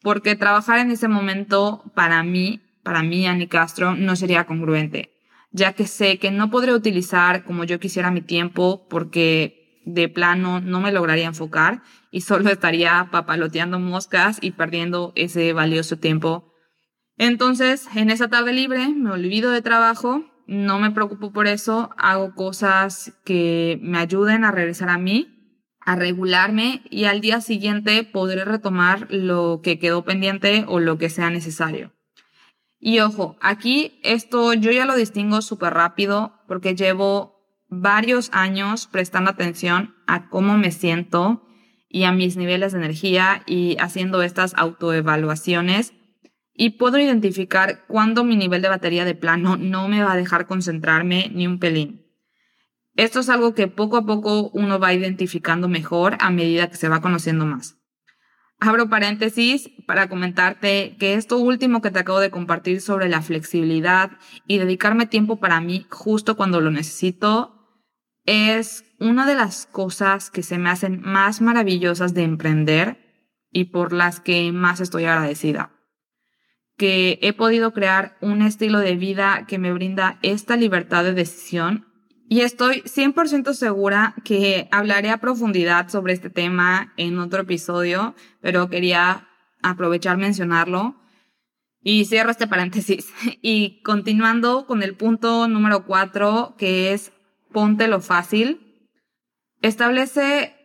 Porque 0.00 0.34
trabajar 0.34 0.78
en 0.78 0.90
ese 0.90 1.06
momento 1.08 1.84
para 1.94 2.22
mí, 2.22 2.60
para 2.82 3.02
mí, 3.02 3.26
Ani 3.26 3.46
Castro, 3.46 3.94
no 3.94 4.16
sería 4.16 4.44
congruente, 4.44 5.12
ya 5.50 5.72
que 5.72 5.86
sé 5.86 6.18
que 6.18 6.30
no 6.30 6.50
podré 6.50 6.72
utilizar 6.72 7.44
como 7.44 7.64
yo 7.64 7.80
quisiera 7.80 8.10
mi 8.10 8.22
tiempo 8.22 8.86
porque 8.88 9.80
de 9.84 10.08
plano 10.08 10.60
no 10.60 10.80
me 10.80 10.92
lograría 10.92 11.26
enfocar 11.26 11.82
y 12.10 12.20
solo 12.20 12.50
estaría 12.50 13.08
papaloteando 13.10 13.78
moscas 13.78 14.38
y 14.40 14.52
perdiendo 14.52 15.12
ese 15.16 15.52
valioso 15.52 15.98
tiempo. 15.98 16.52
Entonces, 17.18 17.88
en 17.94 18.10
esa 18.10 18.28
tarde 18.28 18.52
libre 18.52 18.88
me 18.88 19.10
olvido 19.10 19.50
de 19.50 19.62
trabajo 19.62 20.24
no 20.46 20.78
me 20.78 20.90
preocupo 20.90 21.32
por 21.32 21.46
eso, 21.46 21.90
hago 21.96 22.34
cosas 22.34 23.18
que 23.24 23.78
me 23.80 23.98
ayuden 23.98 24.44
a 24.44 24.50
regresar 24.50 24.88
a 24.88 24.98
mí, 24.98 25.28
a 25.80 25.96
regularme 25.96 26.82
y 26.90 27.04
al 27.04 27.20
día 27.20 27.40
siguiente 27.40 28.04
podré 28.04 28.44
retomar 28.44 29.06
lo 29.10 29.60
que 29.62 29.78
quedó 29.78 30.04
pendiente 30.04 30.64
o 30.68 30.80
lo 30.80 30.98
que 30.98 31.10
sea 31.10 31.30
necesario. 31.30 31.92
Y 32.84 32.98
ojo, 32.98 33.36
aquí 33.40 34.00
esto 34.02 34.54
yo 34.54 34.72
ya 34.72 34.86
lo 34.86 34.96
distingo 34.96 35.40
súper 35.40 35.72
rápido 35.72 36.32
porque 36.48 36.74
llevo 36.74 37.40
varios 37.68 38.28
años 38.32 38.88
prestando 38.88 39.30
atención 39.30 39.94
a 40.08 40.28
cómo 40.28 40.58
me 40.58 40.72
siento 40.72 41.46
y 41.88 42.02
a 42.02 42.10
mis 42.10 42.36
niveles 42.36 42.72
de 42.72 42.78
energía 42.78 43.44
y 43.46 43.76
haciendo 43.78 44.20
estas 44.24 44.52
autoevaluaciones 44.56 45.92
y 46.54 46.70
puedo 46.70 46.98
identificar 46.98 47.86
cuándo 47.86 48.24
mi 48.24 48.34
nivel 48.34 48.62
de 48.62 48.70
batería 48.70 49.04
de 49.04 49.14
plano 49.14 49.56
no 49.56 49.86
me 49.86 50.02
va 50.02 50.14
a 50.14 50.16
dejar 50.16 50.48
concentrarme 50.48 51.30
ni 51.32 51.46
un 51.46 51.60
pelín. 51.60 52.04
Esto 52.96 53.20
es 53.20 53.28
algo 53.28 53.54
que 53.54 53.68
poco 53.68 53.96
a 53.96 54.06
poco 54.06 54.50
uno 54.54 54.80
va 54.80 54.92
identificando 54.92 55.68
mejor 55.68 56.16
a 56.18 56.30
medida 56.30 56.68
que 56.68 56.76
se 56.76 56.88
va 56.88 57.00
conociendo 57.00 57.46
más. 57.46 57.81
Abro 58.64 58.88
paréntesis 58.88 59.72
para 59.88 60.08
comentarte 60.08 60.94
que 61.00 61.14
esto 61.14 61.36
último 61.38 61.82
que 61.82 61.90
te 61.90 61.98
acabo 61.98 62.20
de 62.20 62.30
compartir 62.30 62.80
sobre 62.80 63.08
la 63.08 63.20
flexibilidad 63.20 64.12
y 64.46 64.58
dedicarme 64.58 65.06
tiempo 65.06 65.40
para 65.40 65.60
mí 65.60 65.84
justo 65.90 66.36
cuando 66.36 66.60
lo 66.60 66.70
necesito 66.70 67.58
es 68.24 68.84
una 69.00 69.26
de 69.26 69.34
las 69.34 69.66
cosas 69.66 70.30
que 70.30 70.44
se 70.44 70.58
me 70.58 70.70
hacen 70.70 71.00
más 71.02 71.40
maravillosas 71.40 72.14
de 72.14 72.22
emprender 72.22 73.26
y 73.50 73.64
por 73.64 73.92
las 73.92 74.20
que 74.20 74.52
más 74.52 74.78
estoy 74.78 75.06
agradecida. 75.06 75.72
Que 76.76 77.18
he 77.20 77.32
podido 77.32 77.72
crear 77.72 78.16
un 78.20 78.42
estilo 78.42 78.78
de 78.78 78.94
vida 78.94 79.44
que 79.48 79.58
me 79.58 79.72
brinda 79.72 80.20
esta 80.22 80.54
libertad 80.54 81.02
de 81.02 81.14
decisión 81.14 81.91
y 82.32 82.40
estoy 82.40 82.80
100% 82.86 83.52
segura 83.52 84.14
que 84.24 84.66
hablaré 84.70 85.10
a 85.10 85.18
profundidad 85.18 85.90
sobre 85.90 86.14
este 86.14 86.30
tema 86.30 86.94
en 86.96 87.18
otro 87.18 87.42
episodio, 87.42 88.14
pero 88.40 88.70
quería 88.70 89.28
aprovechar 89.62 90.16
mencionarlo. 90.16 90.96
Y 91.82 92.06
cierro 92.06 92.30
este 92.30 92.46
paréntesis. 92.46 93.12
Y 93.42 93.82
continuando 93.82 94.64
con 94.66 94.82
el 94.82 94.96
punto 94.96 95.46
número 95.46 95.84
cuatro, 95.84 96.54
que 96.56 96.94
es 96.94 97.12
ponte 97.52 97.86
lo 97.86 98.00
fácil. 98.00 98.88
Establece 99.60 100.56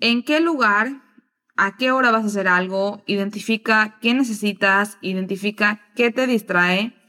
en 0.00 0.24
qué 0.24 0.40
lugar 0.40 0.88
a 1.56 1.76
qué 1.76 1.92
hora 1.92 2.10
vas 2.10 2.24
a 2.24 2.26
hacer 2.26 2.48
algo, 2.48 3.04
identifica 3.06 3.96
qué 4.02 4.12
necesitas, 4.12 4.98
identifica 5.02 5.88
qué 5.94 6.10
te 6.10 6.26
distrae 6.26 6.99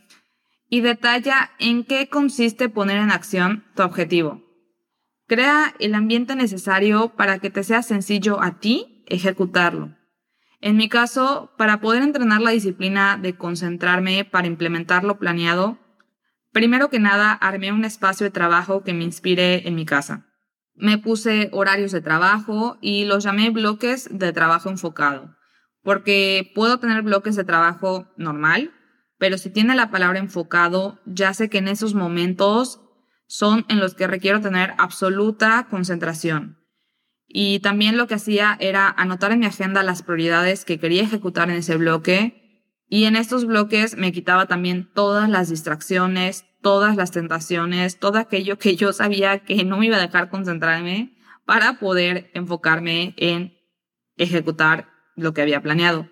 y 0.74 0.80
detalla 0.80 1.52
en 1.60 1.84
qué 1.84 2.08
consiste 2.08 2.70
poner 2.70 2.96
en 2.96 3.12
acción 3.12 3.66
tu 3.76 3.84
objetivo. 3.84 4.42
Crea 5.28 5.76
el 5.80 5.94
ambiente 5.94 6.34
necesario 6.34 7.10
para 7.10 7.40
que 7.40 7.50
te 7.50 7.66
sea 7.66 7.84
sencillo 7.84 8.42
a 8.42 8.60
ti 8.60 9.04
ejecutarlo. 9.08 9.98
En 10.62 10.78
mi 10.78 10.88
caso, 10.88 11.52
para 11.58 11.82
poder 11.82 12.04
entrenar 12.04 12.40
la 12.40 12.52
disciplina 12.52 13.20
de 13.22 13.36
concentrarme 13.36 14.24
para 14.24 14.48
implementar 14.48 15.04
lo 15.04 15.20
planeado, 15.20 15.78
primero 16.54 16.90
que 16.90 17.00
nada 17.00 17.34
armé 17.34 17.74
un 17.74 17.84
espacio 17.84 18.24
de 18.24 18.32
trabajo 18.32 18.82
que 18.82 18.94
me 18.94 19.04
inspire 19.04 19.68
en 19.68 19.76
mi 19.76 19.86
casa. 19.86 20.26
Me 20.74 20.98
puse 20.98 21.50
horarios 21.52 21.92
de 21.92 22.00
trabajo 22.00 22.78
y 22.80 23.04
los 23.04 23.26
llamé 23.26 23.50
bloques 23.50 24.08
de 24.10 24.32
trabajo 24.32 24.70
enfocado, 24.70 25.36
porque 25.84 26.50
puedo 26.56 26.80
tener 26.80 27.02
bloques 27.02 27.36
de 27.36 27.44
trabajo 27.44 28.08
normal, 28.16 28.72
pero 29.22 29.38
si 29.38 29.52
tiene 29.52 29.76
la 29.76 29.92
palabra 29.92 30.18
enfocado, 30.18 31.00
ya 31.06 31.36
sé 31.36 31.48
que 31.48 31.60
en 31.60 31.68
esos 31.68 31.94
momentos 31.94 32.82
son 33.28 33.68
en 33.70 33.80
los 33.80 33.94
que 33.94 34.08
requiero 34.08 34.42
tener 34.42 34.74
absoluta 34.80 35.68
concentración. 35.70 36.58
Y 37.28 37.60
también 37.60 37.98
lo 37.98 38.08
que 38.08 38.16
hacía 38.16 38.58
era 38.60 38.90
anotar 38.90 39.32
en 39.32 39.42
mi 39.42 39.46
agenda 39.46 39.84
las 39.84 40.02
prioridades 40.02 40.66
que 40.66 40.80
quería 40.80 41.04
ejecutar 41.04 41.52
en 41.52 41.58
ese 41.58 41.78
bloque. 41.78 42.66
Y 42.88 43.04
en 43.04 43.16
estos 43.16 43.46
bloques 43.46 43.96
me 43.96 44.12
quitaba 44.12 44.48
también 44.48 44.90
todas 44.92 45.30
las 45.30 45.50
distracciones, 45.50 46.46
todas 46.64 46.96
las 46.96 47.12
tentaciones, 47.12 48.00
todo 48.00 48.18
aquello 48.18 48.58
que 48.58 48.76
yo 48.76 48.92
sabía 48.92 49.44
que 49.44 49.64
no 49.64 49.78
me 49.78 49.86
iba 49.86 49.98
a 49.98 50.02
dejar 50.02 50.32
concentrarme 50.32 51.16
para 51.46 51.78
poder 51.78 52.32
enfocarme 52.34 53.14
en 53.18 53.56
ejecutar 54.18 54.90
lo 55.16 55.36
que 55.36 55.44
había 55.44 55.62
planeado. 55.62 56.10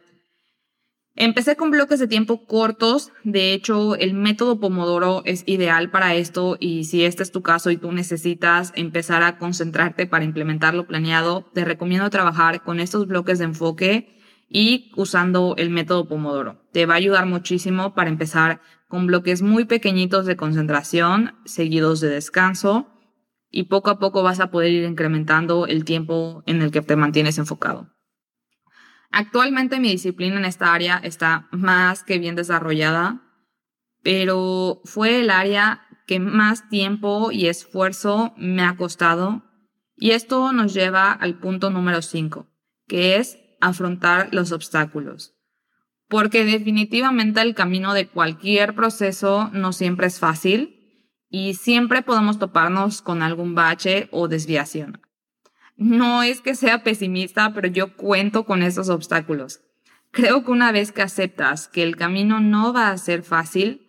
Empecé 1.22 1.58
con 1.58 1.70
bloques 1.70 2.00
de 2.00 2.08
tiempo 2.08 2.46
cortos, 2.46 3.12
de 3.26 3.52
hecho 3.52 3.98
el 3.98 4.14
método 4.14 4.62
Pomodoro 4.62 5.22
es 5.26 5.44
ideal 5.48 5.92
para 5.92 6.16
esto 6.16 6.56
y 6.62 6.86
si 6.86 7.04
este 7.04 7.24
es 7.24 7.32
tu 7.34 7.42
caso 7.42 7.72
y 7.72 7.76
tú 7.76 7.92
necesitas 7.92 8.72
empezar 8.74 9.22
a 9.24 9.38
concentrarte 9.38 10.08
para 10.08 10.24
implementar 10.24 10.76
lo 10.76 10.88
planeado, 10.88 11.46
te 11.54 11.66
recomiendo 11.66 12.10
trabajar 12.10 12.64
con 12.64 12.80
estos 12.80 13.06
bloques 13.06 13.38
de 13.38 13.44
enfoque 13.44 14.18
y 14.48 14.94
usando 14.96 15.56
el 15.58 15.72
método 15.72 16.08
Pomodoro. 16.08 16.64
Te 16.72 16.86
va 16.86 16.94
a 16.94 16.98
ayudar 16.98 17.26
muchísimo 17.26 17.94
para 17.94 18.10
empezar 18.10 18.62
con 18.88 19.06
bloques 19.06 19.42
muy 19.42 19.66
pequeñitos 19.66 20.26
de 20.26 20.38
concentración, 20.38 21.36
seguidos 21.44 22.00
de 22.00 22.08
descanso, 22.08 22.88
y 23.52 23.64
poco 23.64 23.90
a 23.90 24.00
poco 24.00 24.24
vas 24.24 24.40
a 24.40 24.52
poder 24.52 24.72
ir 24.72 24.86
incrementando 24.86 25.68
el 25.68 25.84
tiempo 25.84 26.44
en 26.46 26.62
el 26.62 26.72
que 26.72 26.82
te 26.82 26.96
mantienes 26.96 27.38
enfocado. 27.40 27.90
Actualmente 29.12 29.80
mi 29.80 29.90
disciplina 29.90 30.38
en 30.38 30.46
esta 30.46 30.74
área 30.74 30.98
está 30.98 31.48
más 31.52 32.04
que 32.04 32.20
bien 32.20 32.36
desarrollada, 32.36 33.22
pero 34.04 34.82
fue 34.86 35.22
el 35.22 35.30
área 35.30 35.88
que 36.08 36.20
más 36.20 36.70
tiempo 36.70 37.32
y 37.32 37.48
esfuerzo 37.48 38.34
me 38.38 38.64
ha 38.64 38.76
costado 38.78 39.44
y 39.96 40.12
esto 40.12 40.54
nos 40.54 40.74
lleva 40.74 41.12
al 41.12 41.40
punto 41.40 41.70
número 41.70 42.02
5, 42.02 42.48
que 42.88 43.18
es 43.18 43.38
afrontar 43.60 44.30
los 44.32 44.52
obstáculos 44.52 45.40
porque 46.10 46.44
definitivamente 46.44 47.40
el 47.42 47.56
camino 47.56 47.94
de 47.94 48.08
cualquier 48.08 48.76
proceso 48.76 49.50
no 49.54 49.72
siempre 49.72 50.08
es 50.08 50.20
fácil 50.20 50.76
y 51.30 51.54
siempre 51.54 52.02
podemos 52.02 52.40
toparnos 52.40 53.04
con 53.04 53.22
algún 53.22 53.54
bache 53.54 54.10
o 54.12 54.28
desviación. 54.28 55.02
No 55.80 56.22
es 56.22 56.42
que 56.42 56.54
sea 56.54 56.84
pesimista, 56.84 57.54
pero 57.54 57.68
yo 57.68 57.96
cuento 57.96 58.46
con 58.46 58.62
esos 58.62 58.90
obstáculos. 58.90 59.62
Creo 60.12 60.44
que 60.44 60.52
una 60.52 60.72
vez 60.72 60.92
que 60.92 61.02
aceptas 61.02 61.68
que 61.68 61.84
el 61.84 61.96
camino 61.96 62.40
no 62.40 62.74
va 62.74 62.90
a 62.90 62.98
ser 62.98 63.24
fácil, 63.24 63.88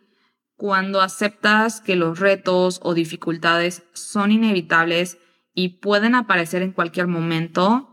cuando 0.56 1.00
aceptas 1.00 1.80
que 1.80 1.96
los 1.96 2.18
retos 2.18 2.80
o 2.82 2.94
dificultades 2.94 3.82
son 3.92 4.30
inevitables 4.30 5.18
y 5.54 5.80
pueden 5.80 6.14
aparecer 6.14 6.62
en 6.62 6.72
cualquier 6.72 7.08
momento, 7.08 7.88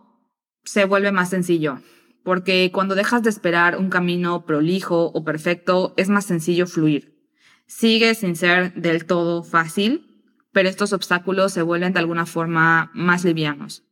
se 0.64 0.86
vuelve 0.86 1.12
más 1.12 1.30
sencillo 1.30 1.80
porque 2.28 2.72
cuando 2.74 2.94
dejas 2.94 3.24
de 3.24 3.30
esperar 3.30 3.78
un 3.78 3.90
camino 3.90 4.46
prolijo 4.46 5.06
o 5.06 5.24
perfecto, 5.24 5.94
es 5.96 6.10
más 6.10 6.26
sencillo 6.26 6.68
fluir. 6.68 7.32
Sigue 7.68 8.16
sin 8.16 8.36
ser 8.36 8.74
del 8.74 9.06
todo 9.06 9.44
fácil, 9.44 10.26
pero 10.52 10.68
estos 10.68 10.92
obstáculos 10.92 11.54
se 11.54 11.62
vuelven 11.62 11.94
de 11.94 12.00
alguna 12.00 12.26
forma 12.26 12.92
más 12.94 13.24
livianos. 13.24 13.87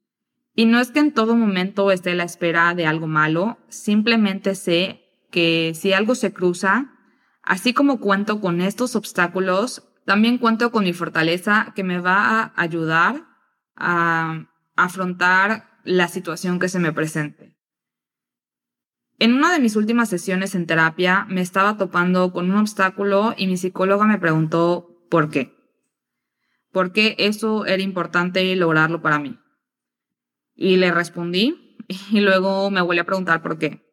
Y 0.56 0.66
no 0.66 0.80
es 0.80 0.92
que 0.92 1.00
en 1.00 1.14
todo 1.14 1.36
momento 1.36 1.92
esté 1.92 2.16
la 2.16 2.24
espera 2.24 2.74
de 2.74 2.86
algo 2.86 3.08
malo, 3.08 3.58
simplemente 3.68 4.56
sé 4.56 5.02
que 5.30 5.74
si 5.76 5.92
algo 5.92 6.16
se 6.16 6.32
cruza, 6.32 6.94
así 7.44 7.74
como 7.74 8.00
cuento 8.00 8.40
con 8.40 8.62
estos 8.62 8.96
obstáculos, 8.96 9.84
también 10.06 10.38
cuento 10.38 10.72
con 10.72 10.86
mi 10.86 10.94
fortaleza 10.94 11.74
que 11.76 11.84
me 11.84 12.00
va 12.00 12.40
a 12.40 12.54
ayudar 12.56 13.26
a 13.76 14.46
afrontar 14.78 15.80
la 15.84 16.08
situación 16.08 16.58
que 16.58 16.70
se 16.70 16.80
me 16.80 16.94
presente. 16.94 17.58
En 19.20 19.34
una 19.34 19.52
de 19.52 19.60
mis 19.60 19.76
últimas 19.76 20.10
sesiones 20.10 20.56
en 20.56 20.68
terapia 20.68 21.26
me 21.30 21.42
estaba 21.42 21.78
topando 21.78 22.32
con 22.32 22.50
un 22.50 22.58
obstáculo 22.58 23.34
y 23.38 23.48
mi 23.48 23.58
psicóloga 23.58 24.06
me 24.06 24.20
preguntó 24.20 25.06
por 25.10 25.30
qué. 25.30 25.54
por 26.72 26.92
qué 26.92 27.16
eso 27.20 27.66
era 27.66 27.82
importante 27.82 28.54
lograrlo 28.58 29.02
para 29.02 29.18
mí. 29.18 29.40
Y 30.56 30.78
le 30.78 30.92
respondí 30.92 31.78
y 32.12 32.22
luego 32.22 32.72
me 32.72 32.82
volví 32.82 33.00
a 33.00 33.06
preguntar 33.06 33.42
por 33.42 33.58
qué. 33.58 33.86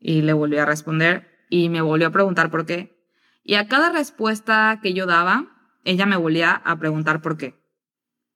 Y 0.00 0.22
le 0.22 0.32
volví 0.32 0.58
a 0.58 0.66
responder 0.66 1.28
y 1.50 1.68
me 1.68 1.80
volvió 1.80 2.08
a 2.08 2.12
preguntar 2.12 2.50
por 2.50 2.66
qué. 2.66 2.96
Y 3.42 3.54
a 3.54 3.66
cada 3.66 3.90
respuesta 3.90 4.78
que 4.82 4.92
yo 4.92 5.06
daba, 5.06 5.46
ella 5.84 6.06
me 6.06 6.16
volvía 6.16 6.52
a 6.52 6.78
preguntar 6.78 7.22
por 7.22 7.36
qué. 7.36 7.54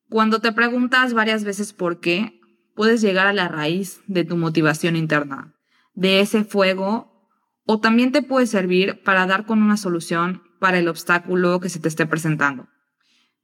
Cuando 0.08 0.40
te 0.40 0.52
preguntas 0.52 1.14
varias 1.14 1.44
veces 1.44 1.72
por 1.72 2.00
qué, 2.00 2.40
puedes 2.74 3.00
llegar 3.00 3.26
a 3.26 3.32
la 3.32 3.48
raíz 3.48 4.00
de 4.06 4.24
tu 4.24 4.36
motivación 4.36 4.96
interna, 4.96 5.54
de 5.94 6.20
ese 6.20 6.44
fuego, 6.44 7.28
o 7.64 7.80
también 7.80 8.12
te 8.12 8.22
puede 8.22 8.46
servir 8.46 9.02
para 9.02 9.26
dar 9.26 9.46
con 9.46 9.62
una 9.62 9.76
solución 9.76 10.42
para 10.58 10.78
el 10.78 10.88
obstáculo 10.88 11.60
que 11.60 11.68
se 11.68 11.80
te 11.80 11.88
esté 11.88 12.06
presentando. 12.06 12.68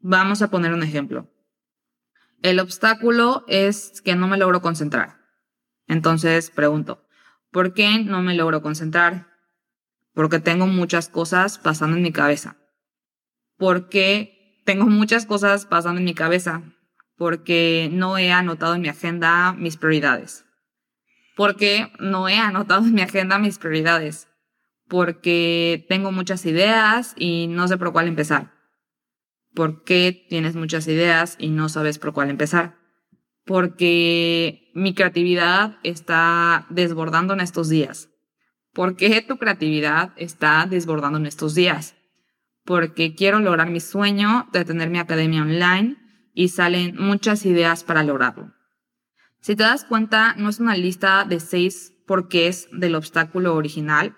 Vamos 0.01 0.43
a 0.43 0.51
poner 0.51 0.73
un 0.73 0.83
ejemplo. 0.83 1.29
El 2.43 2.61
obstáculo 2.61 3.45
es 3.49 4.01
que 4.01 4.15
no 4.15 4.29
me 4.29 4.37
logro 4.37 4.63
concentrar. 4.63 5.17
Entonces 5.89 6.51
pregunto, 6.51 7.05
¿por 7.51 7.75
qué 7.75 8.05
no 8.05 8.23
me 8.23 8.35
logro 8.35 8.63
concentrar? 8.63 9.27
Porque 10.15 10.39
tengo 10.39 10.67
muchas 10.67 11.09
cosas 11.09 11.59
pasando 11.59 11.97
en 11.97 12.03
mi 12.03 12.13
cabeza. 12.13 12.57
Porque 13.57 14.63
tengo 14.65 14.87
muchas 14.87 15.27
cosas 15.27 15.67
pasando 15.67 15.99
en 15.99 16.05
mi 16.05 16.15
cabeza. 16.15 16.63
Porque 17.17 17.89
no 17.93 18.19
he 18.19 18.31
anotado 18.31 18.77
en 18.77 18.83
mi 18.83 18.89
agenda 18.89 19.53
mis 19.53 19.77
prioridades. 19.77 20.45
Porque 21.37 21.91
no 21.99 22.29
he 22.29 22.37
anotado 22.37 22.87
en 22.87 22.95
mi 22.95 23.03
agenda 23.03 23.39
mis 23.39 23.59
prioridades. 23.59 24.29
Porque 24.87 25.85
tengo 25.89 26.13
muchas 26.13 26.47
ideas 26.47 27.15
y 27.17 27.49
no 27.49 27.67
sé 27.67 27.77
por 27.79 27.93
cuál 27.93 28.07
empezar 28.07 28.58
¿Por 29.55 29.85
qué 29.85 30.27
tienes 30.29 30.55
muchas 30.55 30.87
ideas 30.89 31.37
y 31.39 31.51
no 31.51 31.69
sabes 31.69 31.99
por 31.99 32.13
cuál 32.13 32.31
empezar? 32.31 32.77
Porque 33.45 34.71
mi 34.75 34.95
creatividad 34.95 35.79
está 35.83 36.67
desbordando 36.71 37.35
en 37.35 37.41
estos 37.41 37.69
días. 37.69 38.11
¿Por 38.73 38.97
qué 38.97 39.23
tu 39.23 39.39
creatividad 39.39 40.13
está 40.17 40.67
desbordando 40.71 41.19
en 41.19 41.27
estos 41.27 41.55
días? 41.55 41.97
Porque 42.65 43.15
quiero 43.15 43.41
lograr 43.41 43.71
mi 43.71 43.81
sueño 43.81 44.49
de 44.53 44.65
tener 44.65 44.91
mi 44.91 44.99
academia 44.99 45.43
online 45.43 45.97
y 46.35 46.49
salen 46.49 46.95
muchas 46.97 47.45
ideas 47.47 47.83
para 47.83 48.05
lograrlo. 48.05 48.53
Si 49.41 49.57
te 49.57 49.63
das 49.63 49.85
cuenta, 49.85 50.35
no 50.37 50.49
es 50.49 50.61
una 50.61 50.77
lista 50.77 51.25
de 51.25 51.41
seis 51.41 51.95
porqués 52.07 52.69
del 52.73 52.95
obstáculo 52.95 53.55
original. 53.55 54.17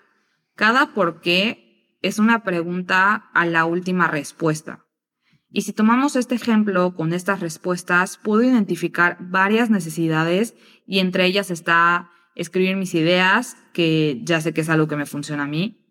Cada 0.55 0.93
porqué 0.93 1.97
es 2.01 2.19
una 2.19 2.43
pregunta 2.43 3.29
a 3.33 3.45
la 3.45 3.65
última 3.65 4.07
respuesta. 4.07 4.85
Y 5.51 5.63
si 5.63 5.73
tomamos 5.73 6.15
este 6.15 6.35
ejemplo 6.35 6.95
con 6.95 7.13
estas 7.13 7.41
respuestas, 7.41 8.17
puedo 8.17 8.41
identificar 8.41 9.17
varias 9.19 9.69
necesidades 9.69 10.55
y 10.87 10.99
entre 10.99 11.25
ellas 11.25 11.51
está 11.51 12.09
escribir 12.35 12.77
mis 12.77 12.95
ideas, 12.95 13.57
que 13.73 14.21
ya 14.23 14.39
sé 14.39 14.53
que 14.53 14.61
es 14.61 14.69
algo 14.69 14.87
que 14.87 14.95
me 14.95 15.05
funciona 15.05 15.43
a 15.43 15.47
mí, 15.47 15.85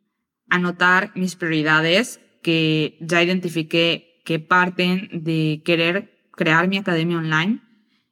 anotar 0.48 1.12
mis 1.14 1.36
prioridades, 1.36 2.20
que 2.42 2.96
ya 3.02 3.22
identifiqué 3.22 4.22
que 4.24 4.38
parten 4.38 5.08
de 5.12 5.62
querer 5.64 6.30
crear 6.32 6.68
mi 6.68 6.78
academia 6.78 7.18
online. 7.18 7.60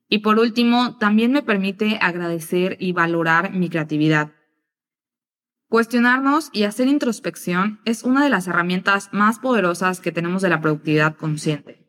Y 0.08 0.18
por 0.18 0.38
último, 0.38 0.96
también 0.98 1.32
me 1.32 1.42
permite 1.42 1.98
agradecer 2.00 2.76
y 2.80 2.92
valorar 2.92 3.52
mi 3.52 3.68
creatividad. 3.68 4.32
Cuestionarnos 5.68 6.48
y 6.54 6.64
hacer 6.64 6.88
introspección 6.88 7.80
es 7.84 8.02
una 8.02 8.24
de 8.24 8.30
las 8.30 8.48
herramientas 8.48 9.10
más 9.12 9.38
poderosas 9.38 10.00
que 10.00 10.12
tenemos 10.12 10.40
de 10.40 10.48
la 10.48 10.62
productividad 10.62 11.14
consciente. 11.14 11.86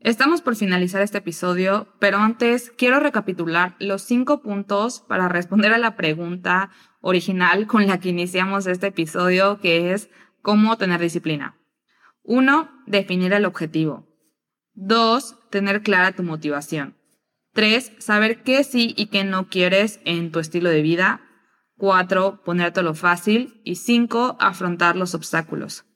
Estamos 0.00 0.42
por 0.42 0.56
finalizar 0.56 1.00
este 1.00 1.18
episodio, 1.18 1.94
pero 2.00 2.18
antes 2.18 2.72
quiero 2.76 2.98
recapitular 2.98 3.76
los 3.78 4.02
cinco 4.02 4.42
puntos 4.42 5.00
para 5.00 5.28
responder 5.28 5.72
a 5.72 5.78
la 5.78 5.94
pregunta 5.94 6.70
original 7.02 7.68
con 7.68 7.86
la 7.86 8.00
que 8.00 8.08
iniciamos 8.08 8.66
este 8.66 8.88
episodio, 8.88 9.60
que 9.60 9.92
es 9.92 10.10
cómo 10.42 10.76
tener 10.76 11.00
disciplina. 11.00 11.56
Uno, 12.24 12.68
definir 12.86 13.32
el 13.32 13.44
objetivo. 13.44 14.08
Dos, 14.72 15.36
tener 15.50 15.82
clara 15.82 16.12
tu 16.12 16.24
motivación. 16.24 16.96
Tres, 17.52 17.92
saber 17.98 18.42
qué 18.42 18.64
sí 18.64 18.92
y 18.96 19.06
qué 19.06 19.22
no 19.22 19.48
quieres 19.48 20.00
en 20.04 20.32
tu 20.32 20.40
estilo 20.40 20.68
de 20.70 20.82
vida. 20.82 21.29
4. 21.80 22.42
Ponértelo 22.44 22.94
fácil. 22.94 23.60
Y 23.64 23.76
5. 23.76 24.36
Afrontar 24.38 24.96
los 24.96 25.14
obstáculos. 25.14 25.86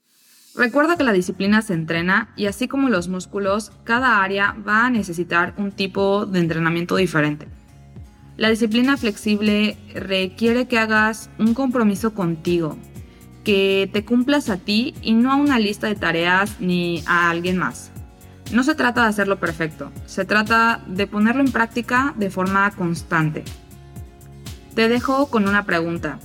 Recuerda 0.57 0.97
que 0.97 1.05
la 1.05 1.13
disciplina 1.13 1.63
se 1.63 1.75
entrena 1.75 2.33
y 2.37 2.47
así 2.47 2.69
como 2.69 2.89
los 2.89 3.09
músculos, 3.09 3.71
cada 3.85 4.23
área 4.23 4.57
va 4.67 4.87
a 4.87 4.91
necesitar 4.91 5.53
un 5.59 5.73
tipo 5.73 6.27
de 6.27 6.41
entrenamiento 6.41 6.97
diferente. 6.97 7.49
La 8.37 8.51
disciplina 8.51 8.97
flexible 8.97 9.77
requiere 9.95 10.67
que 10.67 10.79
hagas 10.79 11.29
un 11.39 11.55
compromiso 11.55 12.15
contigo, 12.15 12.79
que 13.45 13.91
te 13.93 14.05
cumplas 14.05 14.49
a 14.49 14.57
ti 14.57 14.95
y 15.03 15.13
no 15.13 15.33
a 15.33 15.37
una 15.37 15.59
lista 15.59 15.89
de 15.89 15.97
tareas 15.97 16.61
ni 16.61 17.03
a 17.07 17.31
alguien 17.31 17.59
más. 17.59 17.93
No 18.53 18.63
se 18.63 18.75
trata 18.75 19.03
de 19.03 19.09
hacerlo 19.09 19.41
perfecto, 19.41 19.91
se 20.07 20.25
trata 20.25 20.83
de 20.87 21.07
ponerlo 21.07 21.43
en 21.43 21.53
práctica 21.53 22.15
de 22.17 22.31
forma 22.31 22.71
constante. 22.73 23.45
Te 24.75 24.89
dejo 24.89 25.27
con 25.27 25.47
una 25.47 25.65
pregunta. 25.65 26.19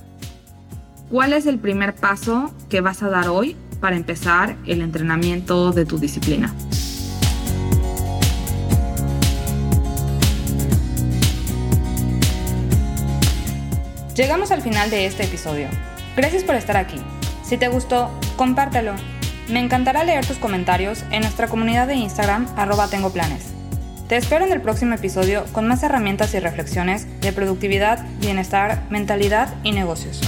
¿Cuál 1.08 1.34
es 1.34 1.46
el 1.46 1.60
primer 1.60 1.94
paso 1.94 2.52
que 2.68 2.80
vas 2.80 3.00
a 3.04 3.08
dar 3.08 3.28
hoy 3.28 3.56
para 3.80 3.94
empezar 3.94 4.56
el 4.66 4.80
entrenamiento 4.80 5.70
de 5.70 5.86
tu 5.86 5.98
disciplina? 5.98 6.52
Llegamos 14.16 14.50
al 14.50 14.62
final 14.62 14.90
de 14.90 15.06
este 15.06 15.24
episodio. 15.24 15.68
Gracias 16.16 16.42
por 16.42 16.56
estar 16.56 16.76
aquí. 16.76 17.00
Si 17.44 17.56
te 17.56 17.68
gustó, 17.68 18.10
compártelo. 18.36 18.94
Me 19.48 19.60
encantará 19.60 20.02
leer 20.02 20.26
tus 20.26 20.38
comentarios 20.38 21.04
en 21.12 21.22
nuestra 21.22 21.46
comunidad 21.46 21.86
de 21.86 21.94
Instagram 21.94 22.48
arroba 22.56 22.88
tengo 22.88 23.12
planes. 23.12 23.59
Te 24.10 24.16
espero 24.16 24.44
en 24.44 24.50
el 24.50 24.60
próximo 24.60 24.96
episodio 24.96 25.44
con 25.52 25.68
más 25.68 25.84
herramientas 25.84 26.34
y 26.34 26.40
reflexiones 26.40 27.06
de 27.20 27.32
productividad, 27.32 28.04
bienestar, 28.18 28.82
mentalidad 28.90 29.54
y 29.62 29.70
negocios. 29.70 30.20